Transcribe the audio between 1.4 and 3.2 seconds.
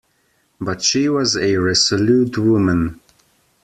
resolute woman.